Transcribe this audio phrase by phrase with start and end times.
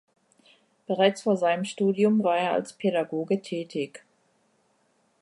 [0.87, 4.03] Bereits vor seinem Studium war er als Pädagoge tätig.